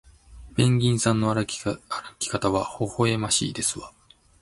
[0.55, 3.93] ペンギンさんの歩き方はほほえましいですわ